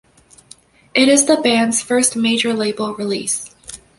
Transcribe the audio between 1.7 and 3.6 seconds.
first major-label release.